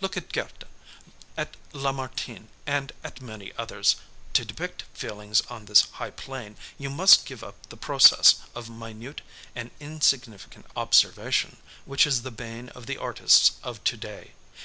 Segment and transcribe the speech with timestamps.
[0.00, 0.64] Look at Goethe,
[1.36, 3.94] at Lamartine and at many others!
[4.32, 9.20] To depict feelings on this high plane, you must give up the process of minute
[9.54, 14.32] and insignificant observation which is the bane of the artists of to day.